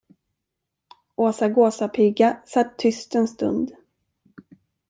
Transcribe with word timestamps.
Åsa 1.15 1.49
gåsapiga 1.49 2.41
satt 2.45 2.77
tyst 2.77 3.15
en 3.15 3.27
stund. 3.27 3.71